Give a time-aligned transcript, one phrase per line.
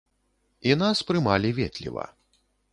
[0.69, 2.11] І нас прымалі ветліва.